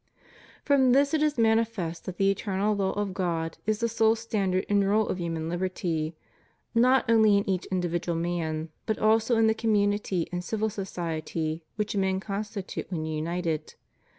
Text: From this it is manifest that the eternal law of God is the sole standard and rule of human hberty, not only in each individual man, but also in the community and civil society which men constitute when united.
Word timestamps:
From 0.63 0.93
this 0.93 1.13
it 1.13 1.21
is 1.21 1.37
manifest 1.37 2.05
that 2.05 2.17
the 2.17 2.31
eternal 2.31 2.75
law 2.75 2.91
of 2.93 3.13
God 3.13 3.59
is 3.67 3.81
the 3.81 3.87
sole 3.87 4.15
standard 4.15 4.65
and 4.67 4.83
rule 4.83 5.07
of 5.07 5.19
human 5.19 5.47
hberty, 5.49 6.13
not 6.73 7.05
only 7.07 7.37
in 7.37 7.47
each 7.47 7.67
individual 7.67 8.17
man, 8.17 8.69
but 8.87 8.97
also 8.97 9.35
in 9.37 9.45
the 9.45 9.53
community 9.53 10.27
and 10.31 10.43
civil 10.43 10.71
society 10.71 11.63
which 11.75 11.95
men 11.95 12.19
constitute 12.19 12.89
when 12.91 13.05
united. 13.05 13.75